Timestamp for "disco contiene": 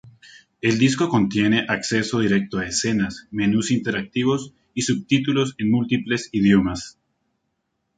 0.79-1.67